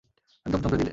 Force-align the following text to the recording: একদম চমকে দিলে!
একদম 0.45 0.59
চমকে 0.63 0.77
দিলে! 0.77 0.89